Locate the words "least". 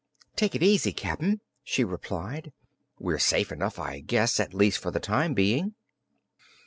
4.51-4.79